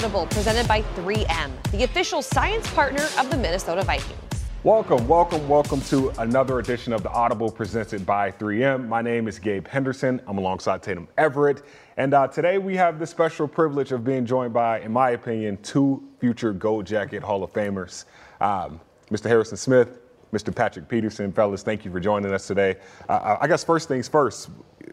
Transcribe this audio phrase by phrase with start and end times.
[0.00, 4.46] Audible presented by 3M, the official science partner of the Minnesota Vikings.
[4.64, 8.88] Welcome, welcome, welcome to another edition of the Audible presented by 3M.
[8.88, 10.18] My name is Gabe Henderson.
[10.26, 11.64] I'm alongside Tatum Everett.
[11.98, 15.58] And uh, today we have the special privilege of being joined by, in my opinion,
[15.58, 18.06] two future Gold Jacket Hall of Famers
[18.40, 19.26] um, Mr.
[19.26, 19.99] Harrison Smith,
[20.32, 20.54] Mr.
[20.54, 21.32] Patrick Peterson.
[21.32, 22.76] Fellas, thank you for joining us today.
[23.08, 24.50] Uh, I guess first things first,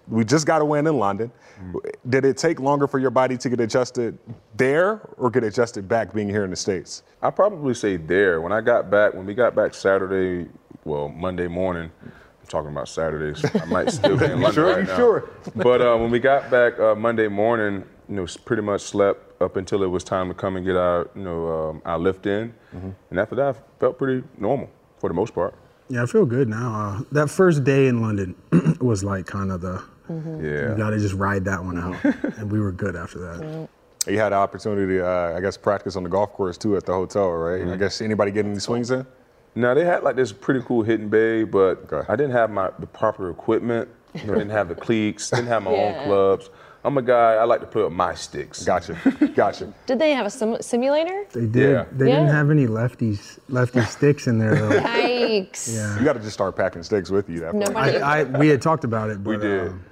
[0.07, 1.31] we just got a win in London.
[1.59, 2.09] Mm-hmm.
[2.09, 4.17] Did it take longer for your body to get adjusted
[4.55, 7.03] there or get adjusted back being here in the States?
[7.21, 8.41] I probably say there.
[8.41, 10.49] When I got back, when we got back Saturday,
[10.85, 13.43] well, Monday morning, I'm talking about Saturdays.
[13.55, 14.95] I might still be in London sure, right now.
[14.95, 15.29] Sure.
[15.55, 19.57] but uh, when we got back uh, Monday morning, you know, pretty much slept up
[19.57, 22.53] until it was time to come and get our, you know, um, our lift in.
[22.73, 22.89] Mm-hmm.
[23.09, 24.69] And after that, I felt pretty normal
[25.00, 25.56] for the most part.
[25.90, 26.76] Yeah, I feel good now.
[26.76, 28.36] Uh, that first day in London
[28.81, 30.44] was like kind of the mm-hmm.
[30.44, 30.72] yeah.
[30.72, 32.03] You got to just ride that one out,
[32.38, 33.42] and we were good after that.
[33.42, 34.12] Mm-hmm.
[34.12, 36.94] You had the opportunity, uh, I guess, practice on the golf course too at the
[36.94, 37.62] hotel, right?
[37.62, 37.73] Mm-hmm.
[37.73, 39.06] I guess anybody getting any swings in?
[39.56, 42.06] No, they had like this pretty cool hitting bay, but okay.
[42.08, 43.90] I didn't have my the proper equipment.
[44.14, 45.78] You know, didn't have the cleats, didn't have my yeah.
[45.78, 46.50] own clubs.
[46.83, 47.33] I'm a guy.
[47.33, 48.64] I like to put up my sticks.
[48.64, 48.97] Gotcha,
[49.36, 49.73] gotcha.
[49.86, 51.25] Did they have a sim- simulator?
[51.34, 51.72] They did.
[51.72, 51.86] Yeah.
[51.92, 52.16] They yeah.
[52.16, 54.80] didn't have any lefties, lefty sticks in there though.
[54.80, 55.75] Yikes!
[55.75, 55.97] Yeah.
[56.00, 57.42] You got to just start packing sticks with you.
[57.42, 57.97] That Nobody.
[57.97, 59.23] I, I, we had talked about it.
[59.23, 59.69] But, we did.
[59.69, 59.84] Um,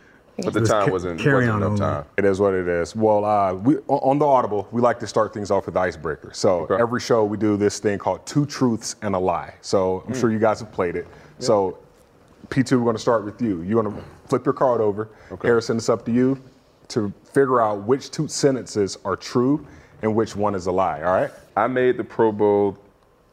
[0.43, 2.05] but the time wasn't, carry wasn't enough time.
[2.17, 2.93] It is what it is.
[2.93, 6.31] Well, uh, we, on the Audible, we like to start things off with icebreaker.
[6.33, 6.75] So okay.
[6.75, 9.53] every show we do this thing called Two Truths and a Lie.
[9.61, 10.19] So I'm mm.
[10.19, 11.07] sure you guys have played it.
[11.39, 11.45] Yeah.
[11.45, 11.77] So
[12.49, 13.61] P2, we're going to start with you.
[13.61, 15.07] You want to flip your card over.
[15.31, 15.47] Okay.
[15.47, 16.41] Harrison, it's up to you
[16.89, 19.65] to figure out which two sentences are true
[20.01, 21.31] and which one is a lie, all right?
[21.55, 22.77] I made the Pro Bowl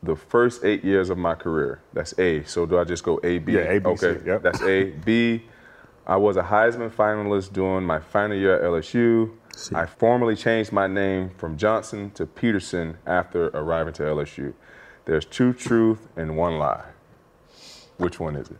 [0.02, 1.80] the first eight years of my career.
[1.92, 2.44] That's A.
[2.44, 3.52] So do I just go A, B?
[3.52, 4.42] Yeah, A, B, Okay, C, yep.
[4.42, 4.90] that's A.
[4.90, 5.42] B,
[6.06, 9.30] I was a Heisman finalist during my final year at LSU.
[9.54, 9.74] See.
[9.76, 14.54] I formally changed my name from Johnson to Peterson after arriving to LSU.
[15.04, 16.84] There's two truth and one lie.
[17.98, 18.56] Which one is it?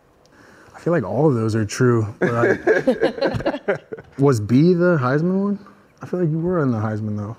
[0.82, 2.12] I feel like all of those are true.
[2.22, 2.58] I,
[4.18, 5.66] was B the Heisman one?
[6.00, 7.36] I feel like you were in the Heisman though.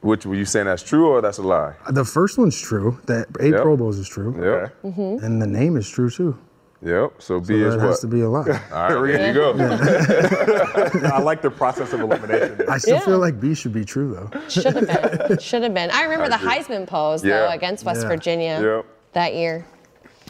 [0.00, 1.74] Which were you saying that's true or that's a lie?
[1.90, 2.98] The first one's true.
[3.04, 3.60] That eight yep.
[3.60, 4.32] Pro Bowls is true.
[4.36, 4.90] Yeah.
[4.90, 5.22] Mm-hmm.
[5.22, 6.38] And the name is true too.
[6.80, 7.20] Yep.
[7.20, 7.86] So B so is that what?
[7.86, 8.62] has to be a lie.
[8.72, 9.54] All right, there you go.
[9.54, 11.10] Yeah.
[11.12, 12.62] I like the process of elimination.
[12.66, 13.04] I still yeah.
[13.04, 14.48] feel like B should be true though.
[14.48, 15.38] Should have been.
[15.38, 15.90] Should have been.
[15.90, 17.40] I remember I the Heisman pose yeah.
[17.40, 18.86] though against West Virginia yep.
[19.12, 19.66] that year.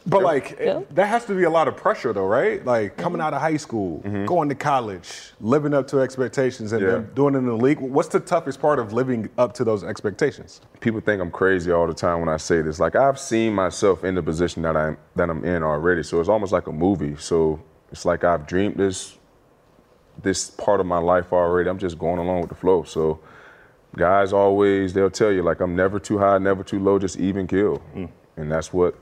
[0.07, 0.83] But like yeah.
[0.93, 2.65] that has to be a lot of pressure though, right?
[2.65, 3.27] Like coming mm-hmm.
[3.27, 4.25] out of high school, mm-hmm.
[4.25, 7.03] going to college, living up to expectations, and yeah.
[7.15, 7.81] doing it in the league.
[7.81, 10.61] What's the toughest part of living up to those expectations?
[10.79, 12.79] People think I'm crazy all the time when I say this.
[12.79, 16.29] Like I've seen myself in the position that I'm that I'm in already, so it's
[16.29, 17.17] almost like a movie.
[17.17, 19.19] So it's like I've dreamed this
[20.23, 21.69] this part of my life already.
[21.69, 22.85] I'm just going along with the flow.
[22.85, 23.19] So
[23.97, 27.49] guys always they'll tell you like I'm never too high, never too low, just even
[27.49, 28.09] kill, mm.
[28.37, 28.95] and that's what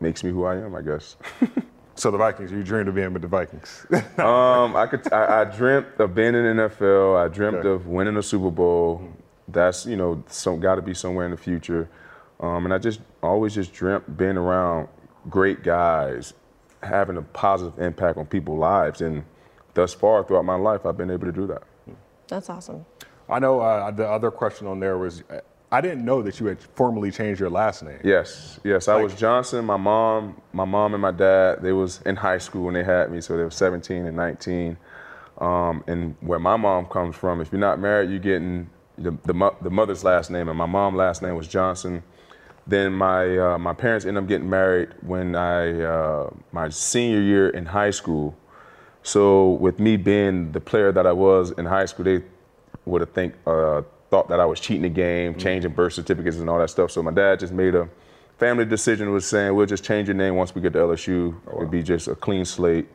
[0.00, 1.16] makes me who I am, I guess.
[1.94, 3.86] so the Vikings, you dreamed of being with the Vikings?
[4.18, 5.12] um, I could.
[5.12, 7.24] I, I, dreamt of being in the NFL.
[7.24, 7.68] I dreamt okay.
[7.68, 9.06] of winning a Super Bowl.
[9.48, 11.88] That's you know, some got to be somewhere in the future.
[12.40, 14.88] Um, and I just always just dreamt being around
[15.28, 16.32] great guys,
[16.82, 19.02] having a positive impact on people's lives.
[19.02, 19.24] And
[19.74, 21.62] thus far, throughout my life, I've been able to do that.
[22.28, 22.86] That's awesome.
[23.28, 25.22] I know uh, the other question on there was
[25.72, 28.00] I didn't know that you had formally changed your last name.
[28.02, 28.88] Yes, yes.
[28.88, 29.64] Like, I was Johnson.
[29.64, 33.10] My mom, my mom and my dad, they was in high school when they had
[33.12, 34.76] me, so they were 17 and 19.
[35.38, 39.52] Um, and where my mom comes from, if you're not married, you're getting the, the,
[39.62, 42.02] the mother's last name, and my mom's last name was Johnson.
[42.66, 47.48] Then my uh, my parents ended up getting married when I uh, my senior year
[47.48, 48.36] in high school.
[49.02, 52.22] So with me being the player that I was in high school, they
[52.84, 53.34] would have think.
[53.46, 55.40] Uh, thought that I was cheating the game, mm-hmm.
[55.40, 56.90] changing birth certificates and all that stuff.
[56.90, 57.88] So my dad just made a
[58.38, 61.34] family decision was saying we'll just change your name once we get to LSU.
[61.46, 61.58] Oh, wow.
[61.58, 62.88] It'd be just a clean slate,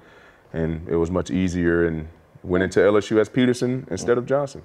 [0.53, 1.88] and it was much easier.
[1.88, 2.07] And
[2.45, 4.19] went into LSU as Peterson instead mm-hmm.
[4.19, 4.62] of Johnson.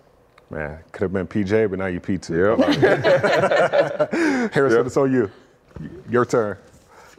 [0.51, 2.59] Man, could have been PJ, but now you P2.
[2.59, 4.51] Yep.
[4.53, 4.87] Harrison, yep.
[4.87, 5.31] it's on you.
[6.09, 6.57] Your turn.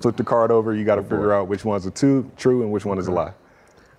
[0.01, 0.75] Flip the card over.
[0.75, 3.07] You got to oh, figure out which one's a two, true and which one is
[3.07, 3.33] a lie.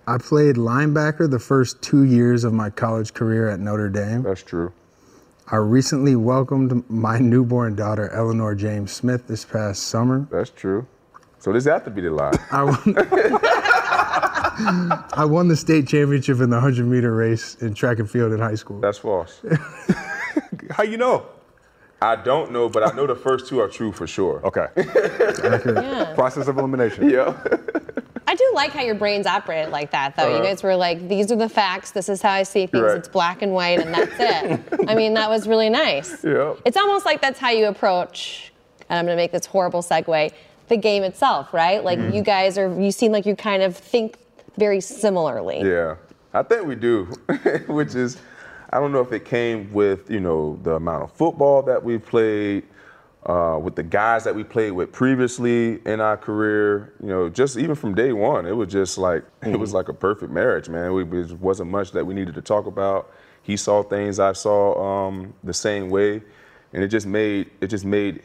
[0.05, 4.21] I played linebacker the first two years of my college career at Notre Dame.
[4.21, 4.71] That's true.
[5.51, 10.25] I recently welcomed my newborn daughter, Eleanor James Smith, this past summer.
[10.31, 10.87] That's true.
[11.39, 12.31] So this has to be the lie.
[12.51, 12.77] I won,
[15.13, 18.39] I won the state championship in the 100 meter race in track and field in
[18.39, 18.79] high school.
[18.79, 19.41] That's false.
[20.71, 21.25] How you know?
[22.01, 24.41] I don't know, but I know the first two are true for sure.
[24.45, 24.67] Okay.
[24.77, 26.13] yeah.
[26.15, 27.09] Process of elimination.
[27.09, 27.37] Yeah.
[28.33, 30.27] I do like how your brains operated like that, though.
[30.27, 30.43] you Uh-huh.
[30.45, 31.91] guys were like, these are the facts.
[31.91, 32.81] This is how I see things.
[32.83, 32.97] Right.
[32.97, 34.85] It's black and white, and that's it.
[34.89, 36.23] I mean, that was really nice.
[36.23, 36.55] Yeah.
[36.65, 38.51] It's almost like that's how you approach,
[38.89, 40.31] and I'm going to make this horrible segue,
[40.67, 41.83] the game itself, right?
[41.83, 42.15] Like, Mm-hmm.
[42.15, 44.17] you guys are, you seem like you kind of think
[44.57, 45.61] very similarly.
[45.61, 45.97] Yeah,
[46.33, 47.03] I think we do,
[47.67, 48.17] which is,
[48.71, 51.99] I don't know if it came with you know the amount of football that we
[51.99, 52.63] played,
[53.25, 56.93] uh, with the guys that we played with previously in our career.
[57.01, 59.93] You know, just even from day one, it was just like it was like a
[59.93, 60.93] perfect marriage, man.
[60.93, 63.11] We, it wasn't much that we needed to talk about.
[63.41, 66.21] He saw things I saw um, the same way,
[66.73, 68.23] and it just made it just made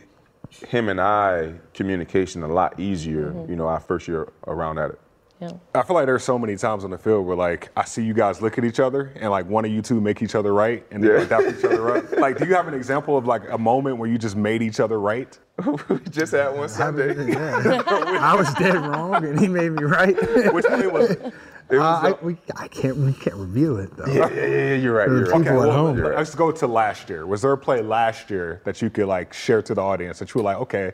[0.69, 3.35] him and I communication a lot easier.
[3.49, 5.01] You know, our first year around at it.
[5.41, 5.51] Yeah.
[5.75, 8.13] I feel like there's so many times on the field where like I see you
[8.13, 10.85] guys look at each other and like one of you two make each other right
[10.91, 11.37] and then Yeah.
[11.37, 12.13] like, each other up.
[12.19, 14.81] Like, do you have an example of like a moment where you just made each
[14.81, 15.39] other right?
[15.89, 17.15] we just had one Sunday.
[17.33, 17.83] Yeah.
[18.21, 20.17] I was dead wrong, and he made me right.
[20.53, 21.21] Which play was it?
[21.71, 22.97] It was, Uh, I, uh, we, I can't.
[22.97, 24.07] We can't reveal it though.
[24.07, 25.07] yeah, yeah, yeah, you're right.
[25.09, 25.43] For the You're right.
[25.43, 25.97] people at well, home.
[25.99, 26.19] You're right.
[26.19, 27.27] let's go to last year.
[27.27, 30.33] Was there a play last year that you could like share to the audience that
[30.35, 30.93] you were like, okay,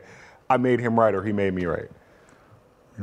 [0.49, 1.89] I made him right or he made me right?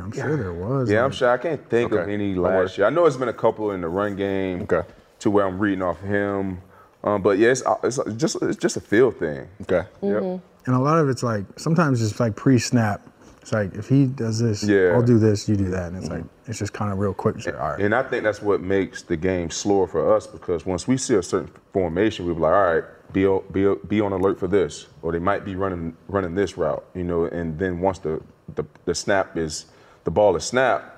[0.03, 0.91] You I'm sure there was.
[0.91, 1.31] Yeah, I'm sure.
[1.31, 2.87] I can't think of any last year.
[2.87, 4.63] I know it's been a couple in the run game.
[4.63, 4.83] Okay.
[5.21, 6.61] To where I'm reading off him,
[7.05, 9.49] um, but yeah, it's, uh, it's uh, just it's just a feel thing.
[9.63, 9.87] Okay.
[10.03, 10.23] Yep.
[10.23, 10.45] Mm-hmm.
[10.67, 13.01] And a lot of it's like sometimes it's like pre-snap.
[13.41, 14.93] It's like if he does this, Yeah.
[14.95, 17.45] I'll do this, you do that, and it's like it's just kind of real quick.
[17.45, 17.81] Like, all right.
[17.81, 21.17] And I think that's what makes the game slower for us because once we see
[21.17, 25.11] a certain formation, we're like, all right, be be be on alert for this, or
[25.11, 27.25] they might be running running this route, you know.
[27.25, 28.23] And then once the
[28.55, 29.67] the, the snap is
[30.05, 30.93] the ball is snapped,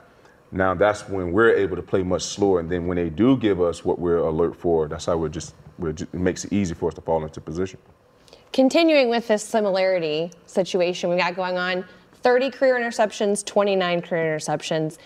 [0.52, 2.60] now that's when we're able to play much slower.
[2.60, 5.54] And then when they do give us what we're alert for, that's how we're just
[5.78, 7.78] we're just, it makes it easy for us to fall into position.
[8.52, 11.84] Continuing with this similarity situation we got going on
[12.22, 14.98] 30 career interceptions, 29 career interceptions,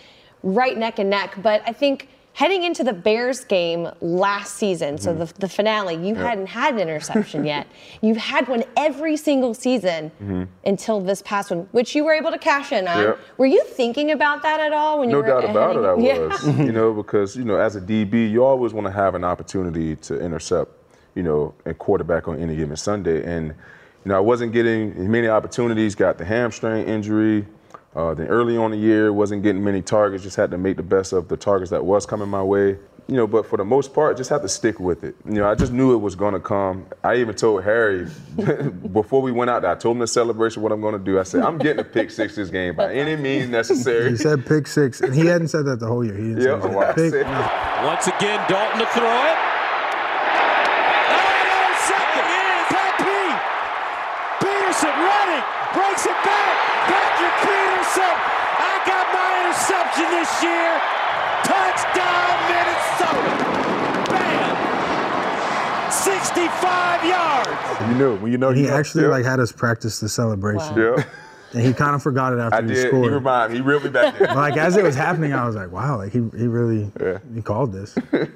[0.43, 1.35] right neck and neck.
[1.43, 2.09] But I think
[2.39, 6.79] heading into the Bears game last season, so the, the finale, you hadn't had an
[6.79, 7.67] interception yet.
[8.01, 10.45] You've had one every single season mm-hmm.
[10.65, 13.03] until this past one, which you were able to cash in on.
[13.03, 13.19] Yep.
[13.39, 15.95] Were you thinking about that at all when you No were doubt about it, I
[15.95, 16.47] was.
[16.47, 16.63] Yeah.
[16.63, 19.97] you know, because you know, as a DB, you always want to have an opportunity
[19.97, 20.71] to intercept,
[21.17, 23.25] you know, a quarterback on any given Sunday.
[23.25, 25.97] And you know, I wasn't getting many opportunities.
[25.97, 27.47] Got the hamstring injury.
[27.97, 30.23] Uh, then early on in the year, wasn't getting many targets.
[30.23, 32.77] Just had to make the best of the targets that was coming my way.
[33.11, 35.17] You know, but for the most part, just had to stick with it.
[35.25, 36.85] You know, I just knew it was going to come.
[37.03, 38.07] I even told Harry
[38.93, 39.71] before we went out there.
[39.71, 41.19] I told him the celebration what I'm going to do.
[41.19, 44.11] I said I'm getting a pick six this game by any means necessary.
[44.11, 46.15] He said pick six, and he hadn't said that the whole year.
[46.15, 47.11] He didn't Yeah, say well, pick.
[47.13, 47.87] said- no.
[47.89, 49.39] Once again, Dalton to throw it.
[51.09, 52.29] Oh, second.
[52.69, 53.25] Pepe.
[54.45, 55.45] Peterson running.
[55.73, 56.53] Breaks it back.
[56.93, 58.17] Patrick Peterson.
[58.61, 59.33] I got my
[60.43, 60.81] interception this year.
[61.45, 64.11] Touchdown, Minnesota.
[64.11, 65.91] Bam.
[65.91, 67.91] 65 yards.
[67.91, 68.75] You knew when you know He you know.
[68.77, 69.11] actually yeah.
[69.11, 70.97] like had us practice the celebration, Wow.
[70.97, 71.05] Yeah,
[71.55, 72.77] and he kind of forgot it after I he did.
[72.77, 73.13] He scored.
[73.13, 73.57] reminded me.
[73.63, 74.27] He reeled me back in.
[74.37, 77.19] like as it was happening, I was like, wow, like he, he really Yeah.
[77.35, 77.97] he called this.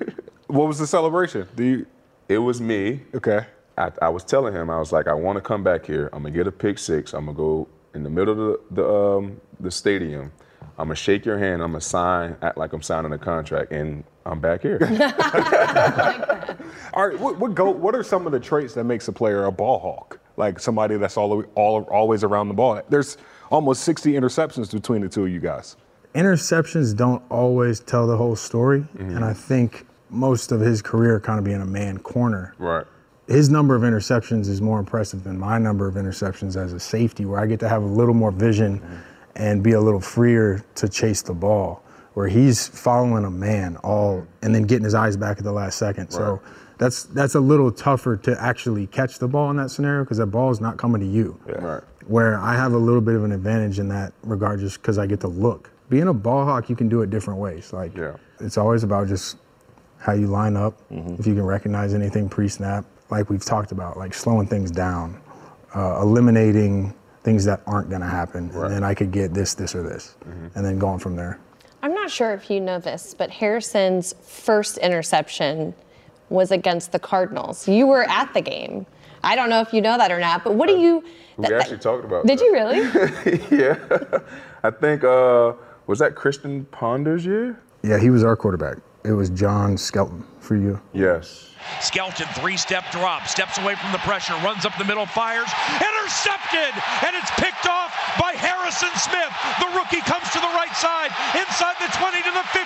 [0.48, 1.48] What was the celebration?
[1.56, 1.86] Do you?
[2.28, 3.00] It was me.
[3.14, 3.46] Okay.
[3.78, 6.10] I, I was telling him, I was like, I want to come back here.
[6.12, 7.14] I'm gonna get a pick six.
[7.14, 8.36] I'm gonna go in the middle of
[8.70, 10.30] the the, um, the stadium.
[10.78, 11.62] I'm gonna shake your hand.
[11.62, 14.78] I'm gonna sign, act like I'm signing a contract, and I'm back here.
[16.94, 17.18] All right.
[17.18, 17.70] What what go?
[17.70, 20.18] What are some of the traits that makes a player a ball hawk?
[20.36, 22.80] Like somebody that's all, all always around the ball.
[22.88, 23.18] There's
[23.50, 25.76] almost 60 interceptions between the two of you guys.
[26.14, 29.16] Interceptions don't always tell the whole story, Mm-hmm.
[29.16, 32.54] and I think most of his career kind of being a man corner.
[32.58, 32.86] right.
[33.28, 37.24] his number of interceptions is more impressive than my number of interceptions as a safety,
[37.26, 38.80] where I get to have a little more vision
[39.36, 41.82] and be a little freer to chase the ball.
[42.14, 45.78] Where he's following a man all and then getting his eyes back at the last
[45.78, 46.10] second.
[46.10, 46.42] So
[46.76, 50.26] that's that's a little tougher to actually catch the ball in that scenario because that
[50.26, 51.40] ball is not coming to you.
[51.46, 51.82] Right.
[52.06, 55.06] Where I have a little bit of an advantage in that regard just because I
[55.06, 55.70] get to look.
[55.88, 57.72] Being a ball hawk, you can do it different ways.
[57.72, 58.16] Like Yeah.
[58.40, 59.38] it's always about just
[59.96, 64.12] how you line up, if you can recognize anything pre-snap, like we've talked about, like
[64.12, 65.18] slowing things down,
[65.74, 69.74] uh, eliminating things that aren't going to happen, and then I could get this, this,
[69.74, 70.16] or this,
[70.54, 71.38] and then going from there.
[71.82, 75.74] I'm not sure if you know this, but Harrison's first interception
[76.30, 77.66] was against the Cardinals.
[77.68, 78.86] You were at the game.
[79.24, 81.04] I don't know if you know that or not, but what do you?
[81.36, 82.26] We that- actually talked about.
[82.26, 82.44] Did that.
[82.44, 83.56] you really?
[83.56, 84.18] yeah.
[84.64, 85.54] I think uh,
[85.86, 87.60] was that Christian Ponder's year.
[87.82, 88.78] Yeah, he was our quarterback.
[89.04, 90.80] It was John Skelton for you.
[90.92, 91.50] Yes.
[91.80, 96.74] Skelton, three step drop, steps away from the pressure, runs up the middle, fires, intercepted,
[97.06, 99.30] and it's picked off by Harrison Smith.
[99.62, 102.62] The rookie comes to the right side, inside the 20 to the 15,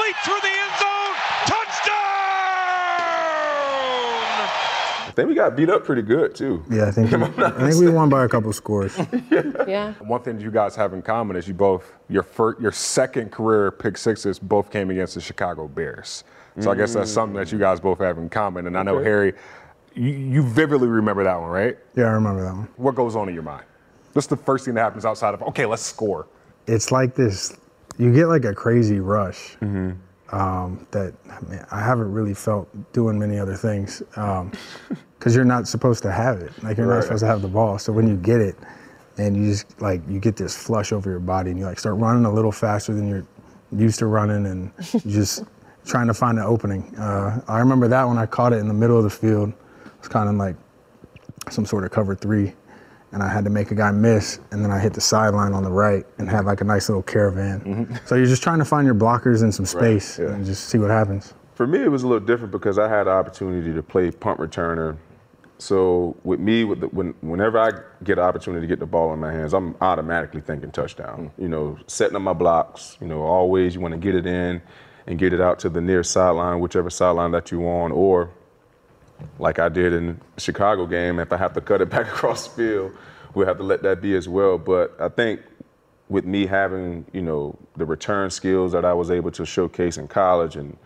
[0.00, 1.14] leap through the end zone,
[1.48, 2.06] touchdown!
[5.05, 6.62] I think we got beat up pretty good too.
[6.70, 8.96] Yeah, I think I think we won by a couple scores.
[9.66, 9.94] Yeah.
[9.94, 13.32] One thing that you guys have in common is you both your first, your second
[13.32, 16.22] career pick sixes both came against the Chicago Bears.
[16.60, 18.66] So I guess that's something that you guys both have in common.
[18.66, 19.04] And I know Okay.
[19.04, 19.32] Harry,
[19.94, 21.76] you, you vividly remember that one, right?
[21.94, 22.68] Yeah, I remember that one.
[22.76, 23.64] What goes on in your mind?
[24.12, 26.28] What's the first thing that happens outside of okay, let's score?
[26.66, 27.56] It's like this.
[27.98, 29.56] You get like a crazy rush
[30.32, 31.14] um, that
[31.48, 34.02] man, I haven't really felt doing many other things
[35.18, 36.52] because you're not supposed to have it.
[36.62, 37.78] Like you're not supposed to have the ball.
[37.78, 38.56] So when you get it,
[39.18, 41.96] and you just like you get this flush over your body, and you like start
[41.96, 43.26] running a little faster than you're
[43.72, 45.44] used to running, and you just
[45.84, 46.94] trying to find an opening.
[46.96, 49.50] Uh, I remember that when I caught it in the middle of the field.
[49.50, 50.56] It was kind of like
[51.50, 52.52] some sort of cover three,
[53.12, 55.62] and I had to make a guy miss, and then I hit the sideline on
[55.62, 57.98] the right and had like a nice little caravan.
[58.04, 60.26] So you're just trying to find your blockers in some space yeah.
[60.26, 61.34] and just see what happens.
[61.54, 64.38] For me, it was a little different because I had the opportunity to play punt
[64.38, 64.98] returner.
[65.58, 67.70] So with me, with the, when, whenever I
[68.04, 71.30] get an opportunity to get the ball in my hands, I'm automatically thinking touchdown.
[71.36, 71.42] Hmm.
[71.42, 72.98] You know, setting up my blocks.
[73.00, 74.60] You know, always you want to get it in
[75.06, 78.30] and get it out to the near sideline, whichever sideline that you on, or
[79.38, 82.48] like I did in the Chicago game, if I have to cut it back across
[82.48, 82.92] the field,
[83.34, 84.58] we'll have to let that be as well.
[84.58, 85.40] But I think
[86.08, 90.08] with me having, you know, the return skills that I was able to showcase in
[90.08, 90.76] college and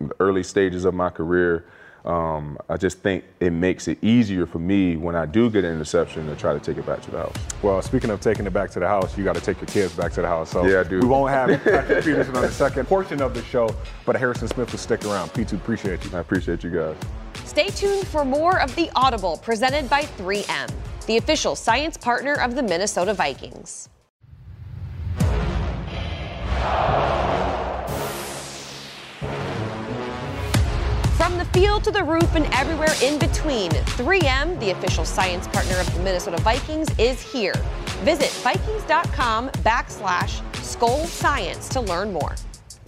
[0.00, 1.66] the early stages of my career,
[2.04, 5.72] um, I just think it makes it easier for me when I do get an
[5.72, 7.34] interception to try to take it back to the house.
[7.62, 9.94] Well, speaking of taking it back to the house, you got to take your kids
[9.94, 10.50] back to the house.
[10.50, 11.00] So Yeah, I do.
[11.00, 14.70] we won't have Patrick Peterson on the second portion of the show, but Harrison Smith
[14.70, 15.30] will stick around.
[15.30, 16.14] P2, appreciate you.
[16.16, 16.96] I appreciate you guys.
[17.44, 20.70] Stay tuned for more of The Audible presented by 3M,
[21.06, 23.88] the official science partner of the Minnesota Vikings.
[31.54, 36.02] Field to the roof and everywhere in between, 3M, the official science partner of the
[36.02, 37.54] Minnesota Vikings, is here.
[38.02, 42.34] Visit Vikings.com backslash Skol Science to learn more.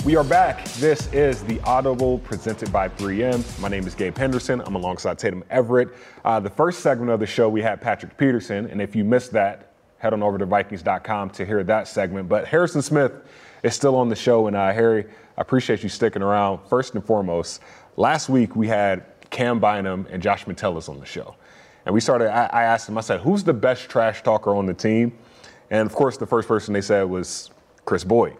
[0.05, 0.65] We are back.
[0.81, 3.61] This is the Audible presented by 3M.
[3.61, 4.61] My name is Gabe Henderson.
[4.63, 5.91] I'm alongside Tatum Everett.
[6.25, 9.31] Uh, the first segment of the show, we had Patrick Peterson, and if you missed
[9.31, 12.29] that, head on over to Vikings.com to hear that segment.
[12.29, 13.13] But Harrison Smith
[13.63, 15.05] is still on the show, and uh, Harry,
[15.39, 16.67] I appreciate you sticking around.
[16.69, 17.61] First and foremost,
[17.97, 21.35] last week we had Cam Bynum and Josh Metellus on the show,
[21.85, 22.31] and we started.
[22.31, 22.97] I, I asked them.
[22.99, 25.17] I said, "Who's the best trash talker on the team?"
[25.71, 27.51] And of course, the first person they said was
[27.85, 28.37] Kris Boyd.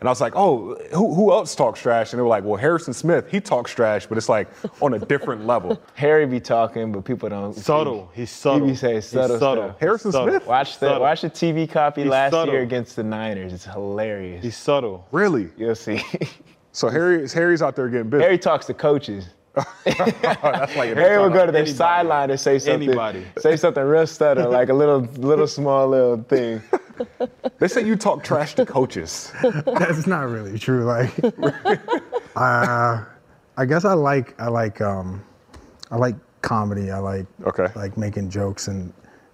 [0.00, 2.12] And I was like, oh, who, who else talks trash?
[2.12, 4.46] And they were like, well, Harrison Smith, he talks trash, but it's like
[4.80, 5.80] on a different level.
[5.94, 7.52] Harry be talking, but people don't.
[7.52, 8.08] Subtle.
[8.14, 8.66] He's subtle.
[8.66, 9.64] He be saying He's subtle, subtle.
[9.70, 9.80] stuff.
[9.80, 10.28] Harrison Subtle.
[10.30, 10.46] Smith?
[10.46, 11.00] Watch the Subtle.
[11.00, 12.54] watch the TV copy He's last subtle.
[12.54, 13.52] year against the Niners.
[13.52, 14.44] It's hilarious.
[14.44, 15.04] He's subtle.
[15.10, 15.48] Really?
[15.56, 16.00] You'll see.
[16.72, 18.22] So Harry, Harry's out there getting busy.
[18.22, 19.28] Harry talks to coaches.
[19.84, 21.72] That's like Harry will go to their Anybody.
[21.72, 22.88] sideline and say something.
[22.88, 23.26] Anybody.
[23.38, 26.62] Say something real stutter, like a little little small little thing.
[27.60, 29.32] They say you talk trash to coaches.
[29.66, 30.84] That's not really true.
[30.84, 31.12] Like,
[32.36, 33.04] uh,
[33.56, 35.24] I guess I like I like um,
[35.90, 36.90] I like comedy.
[36.90, 37.66] I like Okay.
[37.76, 38.92] like making jokes and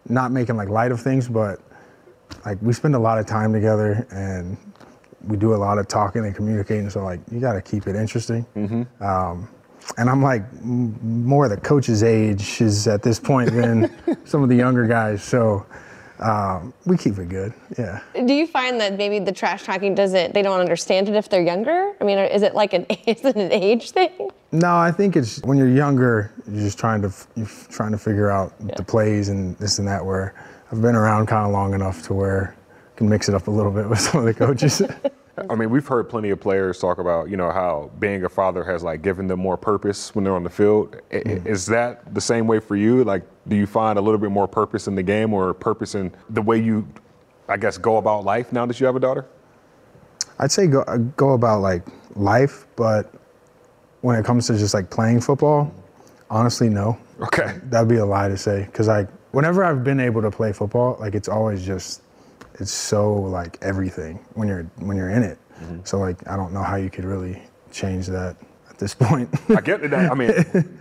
[0.08, 1.60] not making like light of things, but
[2.44, 4.56] like we spend a lot of time together and
[5.28, 6.88] we do a lot of talking and communicating.
[6.90, 8.46] So like you got to keep it interesting.
[9.00, 9.48] Um,
[9.98, 13.90] and I'm like m- more the coach's age is at this point than
[14.24, 15.22] some of the younger guys.
[15.22, 15.66] So
[16.20, 17.52] um, we keep it good.
[17.78, 18.00] Yeah.
[18.14, 21.42] Do you find that maybe the trash talking doesn't, they don't understand it if they're
[21.42, 21.94] younger?
[22.00, 24.30] I mean, is it like an, is it an age thing?
[24.52, 28.30] No, I think it's when you're younger, you're just trying to you're trying to figure
[28.30, 30.04] out the plays and this and that.
[30.04, 30.32] Where
[30.70, 32.63] I've been around kind of long enough to where I
[32.96, 34.82] can mix it up a little bit with some of the coaches.
[35.50, 38.62] I mean, we've heard plenty of players talk about, you know, how being a father
[38.64, 40.96] has like given them more purpose when they're on the field.
[41.10, 41.46] I- mm.
[41.46, 43.02] Is that the same way for you?
[43.02, 46.12] Like, do you find a little bit more purpose in the game or purpose in
[46.30, 46.86] the way you,
[47.48, 49.26] I guess, go about life now that you have a daughter?
[50.38, 51.82] I'd say go uh, go about like
[52.16, 53.12] life, but
[54.00, 55.72] when it comes to just like playing football,
[56.30, 56.98] honestly, no.
[57.20, 57.58] Okay.
[57.64, 60.96] That'd be a lie to say because like whenever I've been able to play football,
[61.00, 62.02] like it's always just
[62.54, 65.38] it's so like everything when you're when you're in it.
[65.60, 65.80] Mm-hmm.
[65.84, 67.42] So like I don't know how you could really
[67.72, 68.36] change that
[68.70, 69.28] at this point.
[69.50, 69.92] I get it.
[69.92, 70.32] I mean,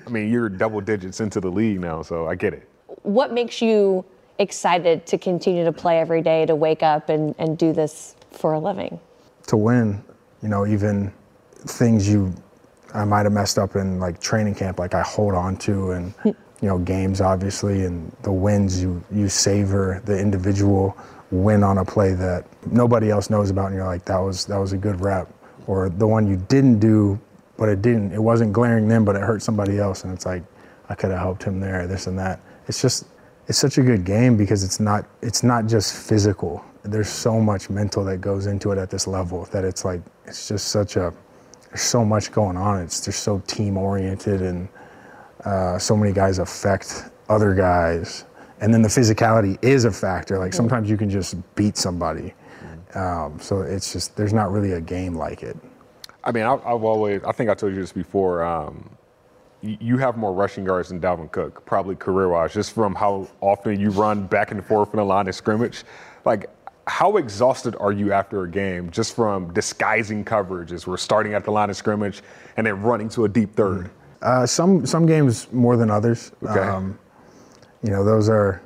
[0.07, 2.67] I mean, you're double digits into the league now, so I get it.
[3.03, 4.05] What makes you
[4.39, 8.53] excited to continue to play every day, to wake up and, and do this for
[8.53, 8.99] a living?
[9.47, 10.03] to win,
[10.41, 11.11] you know, even
[11.65, 12.33] things you
[12.93, 16.11] I might have messed up in like training camp, like I hold on to, and
[16.13, 16.29] hmm.
[16.61, 20.95] you know games obviously, and the wins you you savor the individual
[21.33, 24.57] win on a play that nobody else knows about, and you're like that was that
[24.57, 25.27] was a good rep,
[25.67, 27.19] or the one you didn't do,
[27.57, 30.43] but it didn't it wasn't glaring them, but it hurt somebody else, and it's like
[30.89, 32.39] I could have helped him there, this and that.
[32.67, 33.05] It's just
[33.47, 36.63] it's such a good game because it's not it's not just physical.
[36.83, 40.47] There's so much mental that goes into it at this level that it's like it's
[40.47, 41.13] just such a
[41.69, 42.81] there's so much going on.
[42.81, 44.67] It's just so team oriented, and
[45.43, 48.25] uh, so many guys affect other guys.
[48.63, 50.39] And then the physicality is a factor.
[50.39, 52.33] Like sometimes you can just beat somebody.
[52.95, 55.57] Um, so it's just there's not really a game like it.
[56.23, 58.41] I mean, I, I've always, I think I told you this before.
[58.41, 58.89] Um,
[59.61, 63.79] you have more rushing yards than Dalvin Cook, probably career wise, just from how often
[63.79, 65.83] you run back and forth in the line of scrimmage.
[66.23, 66.49] Like,
[66.87, 70.87] how exhausted are you after a game just from disguising coverages?
[70.87, 72.21] We're starting at the line of scrimmage
[72.55, 73.89] and then running to a deep third.
[74.21, 76.31] Uh, some some games more than others.
[76.43, 76.59] Okay.
[77.83, 78.61] You know, those are.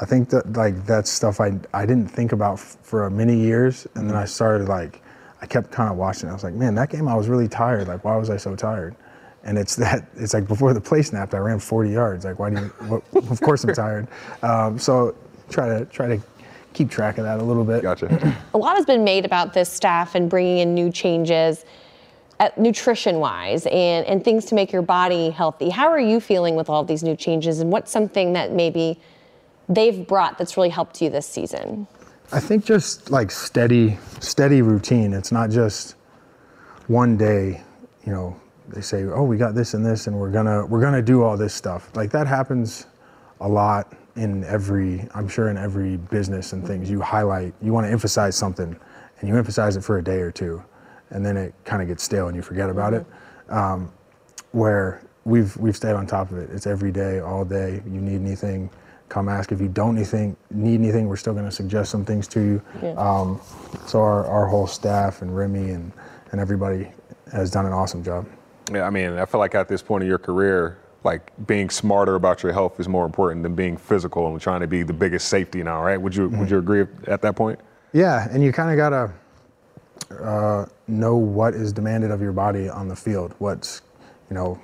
[0.00, 3.86] I think that like that's stuff I I didn't think about f- for many years,
[3.94, 5.00] and then I started like
[5.40, 6.28] I kept kind of watching.
[6.28, 7.88] I was like, man, that game I was really tired.
[7.88, 8.96] Like, why was I so tired?
[9.44, 12.24] And it's that it's like before the play snapped, I ran 40 yards.
[12.24, 12.66] Like, why do you?
[12.88, 14.08] What, of course I'm tired.
[14.42, 15.14] Um, so
[15.50, 16.20] try to try to
[16.72, 17.82] keep track of that a little bit.
[17.82, 18.36] Gotcha.
[18.54, 21.64] a lot has been made about this staff and bringing in new changes
[22.56, 25.70] nutrition wise and, and things to make your body healthy.
[25.70, 29.00] How are you feeling with all these new changes and what's something that maybe
[29.68, 31.86] they've brought that's really helped you this season?
[32.32, 35.12] I think just like steady, steady routine.
[35.12, 35.96] It's not just
[36.86, 37.62] one day,
[38.04, 41.02] you know, they say, "Oh, we got this and this, and we're gonna we're gonna
[41.02, 42.86] do all this stuff." Like that happens
[43.40, 46.90] a lot in every, I'm sure, in every business and things.
[46.90, 48.76] You highlight, you want to emphasize something,
[49.20, 50.62] and you emphasize it for a day or two,
[51.12, 53.06] and then it kind of gets stale and you forget about it.
[53.48, 53.92] Um,
[54.52, 56.50] where we've we've stayed on top of it.
[56.50, 57.82] It's every day, all day.
[57.86, 58.70] You need anything,
[59.08, 59.52] come ask.
[59.52, 62.62] If you don't anything need anything, we're still going to suggest some things to you.
[62.82, 62.92] Yeah.
[62.92, 63.40] Um,
[63.86, 65.92] so our, our whole staff and Remy and
[66.32, 66.90] and everybody
[67.30, 68.26] has done an awesome job.
[68.72, 72.14] Yeah, I mean, I feel like at this point in your career, like being smarter
[72.14, 75.28] about your health is more important than being physical and trying to be the biggest
[75.28, 76.00] safety now, right?
[76.00, 77.58] Would you would you agree at that point?
[77.92, 79.12] Yeah, and you kind of gotta
[80.22, 83.34] uh, know what is demanded of your body on the field.
[83.38, 83.82] What's,
[84.30, 84.60] you know,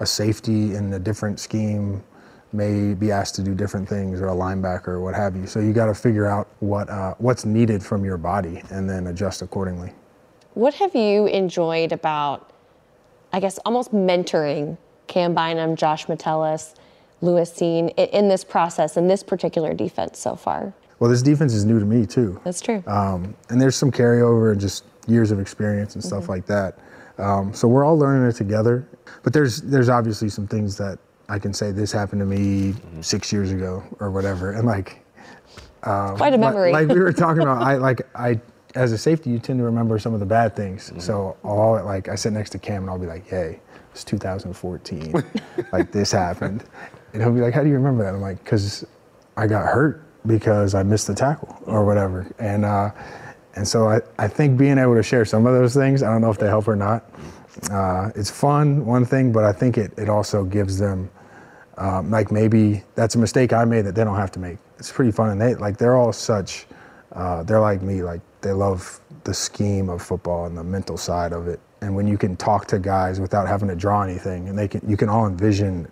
[0.00, 2.02] a safety in a different scheme
[2.52, 5.46] may be asked to do different things, or a linebacker, or what have you.
[5.46, 9.06] So you got to figure out what uh, what's needed from your body, and then
[9.06, 9.92] adjust accordingly.
[10.54, 12.50] What have you enjoyed about,
[13.32, 16.74] I guess, almost mentoring Cam Bynum, Josh Metellus,
[17.20, 20.74] Lewis Cine in, in this process, in this particular defense so far?
[21.00, 22.40] Well, this defense is new to me too.
[22.44, 22.84] That's true.
[22.86, 26.78] Um, and there's some carryover and just years of experience and stuff like that.
[27.18, 28.86] Um, so we're all learning it together.
[29.22, 33.32] But there's there's obviously some things that I can say this happened to me six
[33.32, 35.04] years ago or whatever, and like
[35.82, 36.72] Quite a like- memory.
[36.72, 38.40] Like, we were talking about, I like I
[38.74, 40.92] as a safety, you tend to remember some of the bad things.
[41.02, 43.60] So all like I sit next to Cam and I'll be like, "Hey,
[43.92, 45.14] it's 2014,
[45.72, 46.64] like this happened,"
[47.14, 48.84] and he'll be like, "How do you remember that?" I'm like, "Cause
[49.36, 52.90] I got hurt because I missed the tackle or whatever," and uh,
[53.54, 56.20] and so I I think being able to share some of those things, I don't
[56.20, 57.04] know if they help or not.
[57.70, 61.10] Uh, it's fun, one thing, but I think it it also gives them
[61.78, 64.58] um, like maybe that's a mistake I made that they don't have to make.
[64.78, 66.66] It's pretty fun, and they like they're all such.
[67.12, 71.32] Uh, they're like me, like they love the scheme of football and the mental side
[71.32, 71.58] of it.
[71.80, 74.82] And when you can talk to guys without having to draw anything, and they can,
[74.88, 75.90] you can all envision,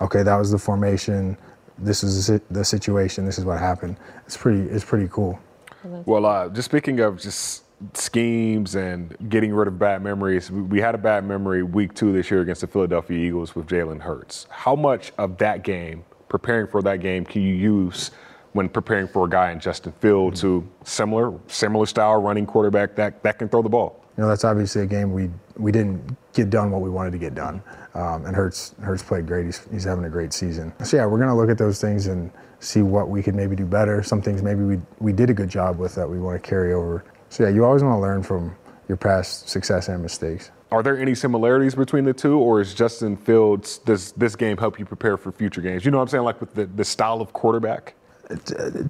[0.00, 1.36] okay, that was the formation,
[1.78, 3.96] this is the situation, this is what happened.
[4.26, 5.38] It's pretty, it's pretty cool.
[5.84, 10.94] Well, uh, just speaking of just schemes and getting rid of bad memories, we, had
[10.94, 14.46] a bad memory week two this year against the Philadelphia Eagles with Jalen Hurts.
[14.50, 18.12] How much of that game, preparing for that game, can you use
[18.52, 23.22] when preparing for a guy in Justin Fields who similar similar style running quarterback that,
[23.22, 24.01] that can throw the ball?
[24.16, 27.18] You know, that's obviously a game we we didn't get done what we wanted to
[27.18, 27.62] get done.
[27.94, 29.46] Um, and Hurts Hurts played great.
[29.46, 30.72] He's, he's having a great season.
[30.84, 33.64] So yeah, we're gonna look at those things and see what we could maybe do
[33.64, 34.02] better.
[34.02, 36.74] Some things maybe we we did a good job with that we want to carry
[36.74, 37.04] over.
[37.30, 38.54] So yeah, you always want to learn from
[38.88, 40.50] your past success and mistakes.
[40.70, 44.78] Are there any similarities between the two, or is Justin Fields does this game help
[44.78, 45.84] you prepare for future games?
[45.84, 47.94] You know what I'm saying, like with the, the style of quarterback.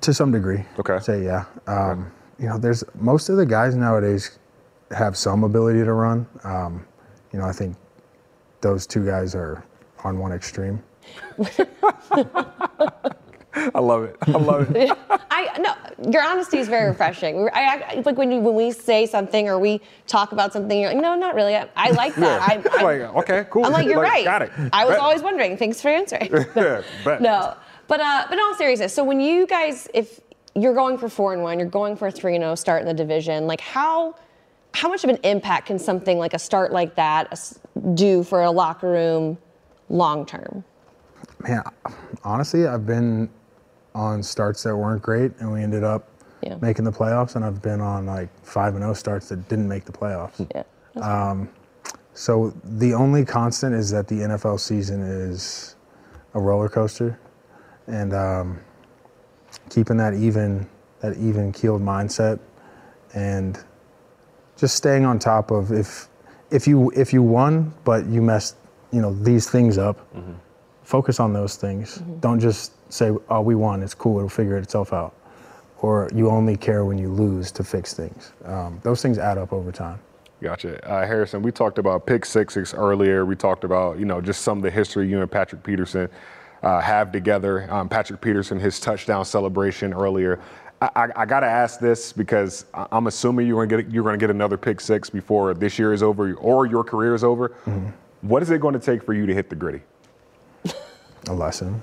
[0.00, 0.64] To some degree.
[0.78, 0.94] Okay.
[0.94, 1.44] I'd say yeah.
[1.66, 4.38] Um, You know, there's most of the guys nowadays
[4.92, 6.26] have some ability to run.
[6.44, 6.86] Um,
[7.32, 7.76] you know, I think
[8.60, 9.64] those two guys are
[10.04, 10.82] on one extreme.
[13.54, 14.16] I love it.
[14.22, 14.96] I love it.
[15.30, 15.74] I no,
[16.10, 17.48] your honesty is very refreshing.
[17.52, 20.80] I, I like when you when we say something or we talk about something.
[20.80, 21.56] You're like, no, not really.
[21.56, 22.48] I, I like that.
[22.48, 23.66] I, It's I, like, okay, cool.
[23.66, 24.24] I'm like, you're right.
[24.24, 24.52] Got it.
[24.72, 25.00] I was Bet.
[25.00, 25.56] always wondering.
[25.56, 26.30] Thanks for answering.
[26.54, 27.20] Bet.
[27.20, 27.54] no,
[27.88, 30.20] but uh, but in all seriousness, so when you guys, if
[30.54, 32.88] you're going for four and one, you're going for a three and zero start in
[32.88, 34.14] the division, like how
[34.74, 37.52] how much of an impact can something like a start like that
[37.94, 39.38] do for a locker room
[39.88, 40.64] long term?
[41.46, 41.62] Man,
[42.24, 43.28] honestly, I've been
[43.94, 46.08] on starts that weren't great, and we ended up
[46.40, 46.56] Yeah.
[46.60, 47.36] making the playoffs.
[47.36, 50.46] And I've been on like five and zero starts that didn't make the playoffs.
[50.54, 51.44] Yeah.
[52.14, 55.76] So the only constant is that the NFL season is
[56.34, 57.18] a roller coaster,
[57.86, 58.60] and um,
[59.70, 60.68] keeping that even,
[61.00, 62.38] that even keeled mindset,
[63.14, 63.58] and
[64.56, 66.08] just staying on top of if
[66.50, 68.56] if you if you won but you messed
[68.92, 70.06] you know these things up,
[70.82, 71.96] focus on those things.
[72.20, 75.14] Don't just say oh we won it's cool it'll figure itself out,
[75.80, 78.32] or you only care when you lose to fix things.
[78.44, 79.98] Um, those things add up over time.
[80.42, 80.84] Gotcha.
[80.84, 83.24] Uh, Harrison, we talked about pick sixes earlier.
[83.24, 86.08] We talked about, you know, just some of the history you and Patrick Peterson
[86.64, 87.72] uh, have together.
[87.72, 90.40] Um, Patrick Peterson, his touchdown celebration earlier.
[90.82, 93.92] I, I, I got to ask this because I- I'm assuming you're going to get
[93.94, 97.14] you're going to get another pick six before this year is over or your career
[97.14, 97.52] is over.
[98.22, 99.80] What is it going to take for you to hit the Griddy?
[101.28, 101.80] A lesson.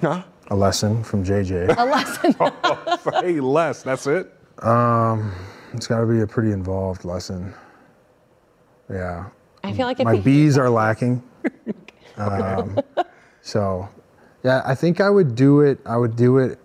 [0.00, 0.22] Huh?
[0.48, 1.76] A lesson from JJ.
[1.78, 3.24] A lesson.
[3.24, 3.82] hey, less.
[3.84, 4.32] That's it.
[4.58, 5.32] Um,
[5.72, 7.54] it's got to be a pretty involved lesson.
[8.90, 9.26] Yeah.
[9.64, 11.22] I feel like My we- bees are lacking.
[12.18, 12.78] Um,
[13.40, 13.88] so,
[14.44, 15.78] yeah, I think I would do it.
[15.86, 16.58] I would do it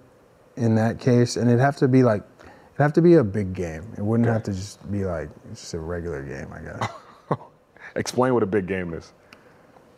[0.57, 3.53] in that case, and it'd have to be like, it'd have to be a big
[3.53, 3.83] game.
[3.97, 6.89] It wouldn't have to just be like it's just a regular game, I guess,
[7.95, 9.13] Explain what a big game is.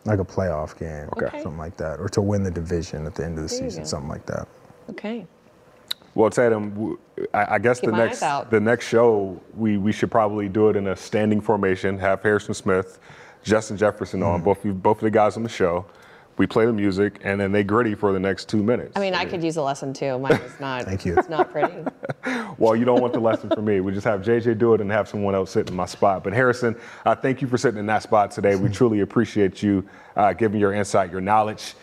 [0.06, 1.42] like a playoff game, Okay.
[1.42, 3.86] something like that, or to win the division at the end of the There season,
[3.86, 4.48] something like that.
[4.92, 5.26] okay.
[6.16, 6.98] Well, Tatum,
[7.34, 8.20] I guess Keep the next
[8.50, 11.98] the next show we we should probably do it in a standing formation.
[12.00, 13.00] Have Harrison Smith,
[13.44, 14.26] Justin Jefferson Mm.
[14.34, 15.86] on both of- both of the guys on the show.
[16.40, 18.94] We play the music and then they Griddy for the next two minutes.
[18.96, 20.18] I mean, I could use a lesson too.
[20.18, 20.84] Mine is not.
[20.86, 21.18] Thank you.
[21.18, 21.84] It's not pretty.
[22.58, 23.82] well, you don't want the lesson from me.
[23.82, 26.24] We just have JJ do it and have someone else sit in my spot.
[26.24, 28.56] But Harrison, uh, thank you for sitting in that spot today.
[28.56, 31.74] We truly appreciate you uh, giving your insight, your knowledge.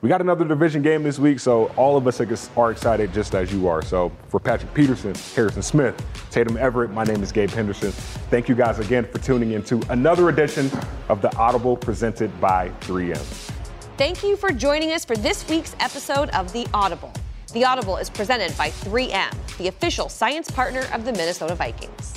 [0.00, 3.34] We got another division game this week, so all of us are- are excited just
[3.34, 3.82] as you are.
[3.82, 7.92] So for Patrick Peterson, Harrison Smith, Tatum Everett, my name is Gabe Henderson.
[8.30, 10.70] Thank you guys again for tuning into another edition
[11.10, 13.57] of the Audible presented by 3M.
[13.98, 17.12] Thank you for joining us for this week's episode of The Audible.
[17.52, 22.14] The Audible is presented by 3M, the official science partner of the Minnesota Vikings.